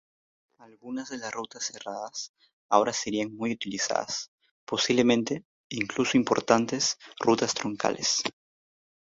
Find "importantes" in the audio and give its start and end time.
6.17-6.97